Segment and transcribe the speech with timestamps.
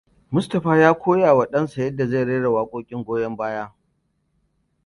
[0.33, 3.73] Mustapha ya koyawa ɗanda yadda zai rera waƙoƙin goyon baya.